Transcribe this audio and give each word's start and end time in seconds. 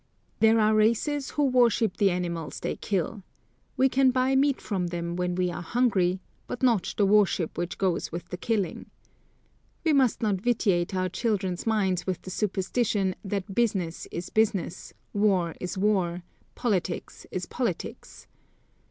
There 0.39 0.59
are 0.59 0.73
races, 0.73 1.29
who 1.29 1.43
worship 1.43 1.97
the 1.97 2.09
animals 2.09 2.59
they 2.59 2.75
kill; 2.75 3.21
we 3.77 3.87
can 3.87 4.09
buy 4.09 4.35
meat 4.35 4.59
from 4.59 4.87
them, 4.87 5.15
when 5.15 5.35
we 5.35 5.51
are 5.51 5.61
hungry, 5.61 6.19
but 6.47 6.63
not 6.63 6.95
the 6.97 7.05
worship 7.05 7.55
which 7.55 7.77
goes 7.77 8.11
with 8.11 8.29
the 8.29 8.37
killing. 8.37 8.89
We 9.83 9.93
must 9.93 10.23
not 10.23 10.41
vitiate 10.41 10.95
our 10.95 11.07
children's 11.09 11.67
minds 11.67 12.07
with 12.07 12.23
the 12.23 12.31
superstition, 12.31 13.13
that 13.23 13.53
business 13.53 14.07
is 14.11 14.31
business, 14.31 14.91
war 15.13 15.53
is 15.61 15.77
war, 15.77 16.23
politics 16.55 17.27
is 17.29 17.45
politics. 17.45 18.25